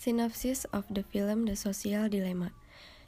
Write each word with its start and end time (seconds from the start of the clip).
Synopsis 0.00 0.64
of 0.72 0.88
the 0.88 1.04
film 1.04 1.44
The 1.44 1.52
Social 1.52 2.08
Dilemma 2.08 2.56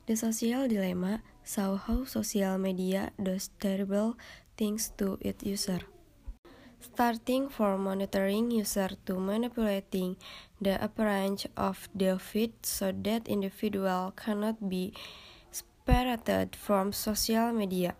The 0.04 0.12
Social 0.12 0.68
Dilemma 0.68 1.24
saw 1.40 1.80
how 1.80 2.04
social 2.04 2.60
media 2.60 3.16
does 3.16 3.48
terrible 3.56 4.20
things 4.60 4.92
to 5.00 5.16
its 5.24 5.40
user. 5.40 5.80
Starting 6.84 7.48
from 7.48 7.88
monitoring 7.88 8.50
user 8.52 8.90
to 9.08 9.16
manipulating 9.16 10.20
the 10.60 10.76
appearance 10.84 11.48
of 11.56 11.88
the 11.96 12.20
feed 12.20 12.52
so 12.60 12.92
that 12.92 13.24
individual 13.24 14.12
cannot 14.12 14.68
be 14.68 14.92
separated 15.48 16.52
from 16.52 16.92
social 16.92 17.56
media. 17.56 17.96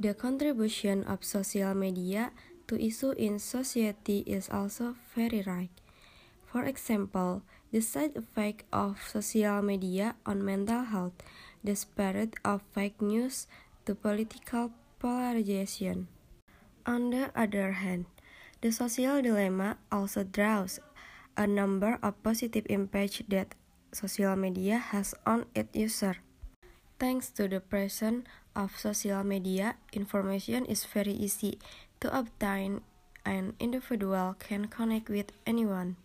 The 0.00 0.16
contribution 0.16 1.04
of 1.04 1.20
social 1.20 1.74
media 1.76 2.32
to 2.68 2.80
issue 2.80 3.12
in 3.12 3.36
society 3.38 4.24
is 4.24 4.48
also 4.48 4.96
very 5.12 5.44
right. 5.44 5.81
For 6.52 6.68
example, 6.68 7.40
the 7.72 7.80
side 7.80 8.12
effect 8.12 8.68
of 8.76 9.00
social 9.08 9.64
media 9.64 10.20
on 10.28 10.44
mental 10.44 10.84
health, 10.84 11.16
the 11.64 11.72
spread 11.72 12.36
of 12.44 12.60
fake 12.76 13.00
news 13.00 13.48
to 13.88 13.96
political 13.96 14.68
polarization. 15.00 16.12
On 16.84 17.08
the 17.08 17.32
other 17.32 17.80
hand, 17.80 18.04
the 18.60 18.68
social 18.68 19.24
dilemma 19.24 19.80
also 19.88 20.28
draws 20.28 20.76
a 21.40 21.48
number 21.48 21.96
of 22.04 22.20
positive 22.20 22.68
impacts 22.68 23.24
that 23.32 23.56
social 23.96 24.36
media 24.36 24.76
has 24.76 25.16
on 25.24 25.48
its 25.56 25.72
user. 25.72 26.20
Thanks 27.00 27.32
to 27.40 27.48
the 27.48 27.64
presence 27.64 28.28
of 28.52 28.76
social 28.76 29.24
media, 29.24 29.80
information 29.96 30.68
is 30.68 30.84
very 30.84 31.16
easy 31.16 31.56
to 32.04 32.12
obtain 32.12 32.84
and 33.24 33.56
individual 33.56 34.36
can 34.36 34.68
connect 34.68 35.08
with 35.08 35.32
anyone. 35.48 35.96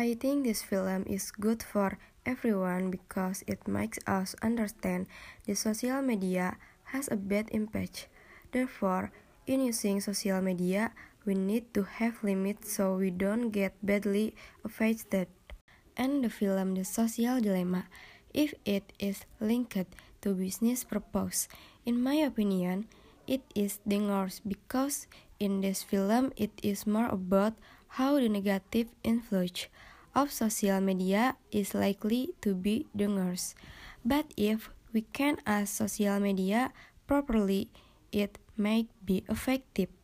I 0.00 0.16
think 0.16 0.48
this 0.48 0.64
film 0.64 1.04
is 1.04 1.28
good 1.28 1.60
for 1.60 2.00
everyone 2.24 2.88
because 2.88 3.44
it 3.44 3.68
makes 3.68 4.00
us 4.08 4.32
understand 4.40 5.12
the 5.44 5.52
social 5.52 6.00
media 6.00 6.56
has 6.96 7.12
a 7.12 7.20
bad 7.20 7.52
impact. 7.52 8.08
Therefore, 8.48 9.12
in 9.44 9.60
using 9.60 10.00
social 10.00 10.40
media, 10.40 10.96
we 11.28 11.34
need 11.34 11.74
to 11.76 11.84
have 12.00 12.24
limits 12.24 12.72
so 12.72 12.96
we 12.96 13.12
don't 13.12 13.52
get 13.52 13.76
badly 13.84 14.32
affected. 14.64 15.28
And 16.00 16.24
the 16.24 16.32
film 16.32 16.80
The 16.80 16.88
Social 16.88 17.36
Dilemma, 17.36 17.84
if 18.32 18.54
it 18.64 18.94
is 18.98 19.28
linked 19.36 19.84
to 20.24 20.32
business 20.32 20.82
purpose, 20.82 21.46
in 21.84 22.00
my 22.00 22.24
opinion, 22.24 22.88
it 23.26 23.44
is 23.54 23.84
dangerous 23.86 24.40
because 24.40 25.04
in 25.38 25.60
this 25.60 25.82
film 25.82 26.32
it 26.40 26.56
is 26.62 26.86
more 26.86 27.12
about 27.12 27.52
how 28.00 28.16
the 28.16 28.30
negative 28.30 28.88
influence 29.04 29.68
of 30.14 30.32
social 30.32 30.80
media 30.80 31.36
is 31.52 31.74
likely 31.74 32.30
to 32.40 32.54
be 32.54 32.86
dangerous. 32.96 33.54
But 34.04 34.32
if 34.36 34.70
we 34.92 35.02
can 35.12 35.38
use 35.46 35.70
social 35.70 36.18
media 36.18 36.72
properly, 37.06 37.70
it 38.12 38.38
may 38.56 38.88
be 39.04 39.22
effective. 39.28 39.99